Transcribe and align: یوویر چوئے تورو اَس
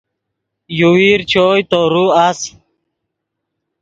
یوویر 0.79 1.19
چوئے 1.31 1.61
تورو 1.69 2.05
اَس 2.25 2.39